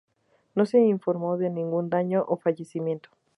[0.55, 3.11] No se informó de ningún daño o fallecimiento.